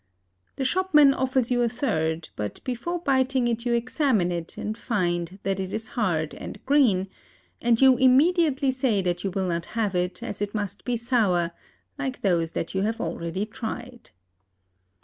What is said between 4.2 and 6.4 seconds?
it, and find that it is hard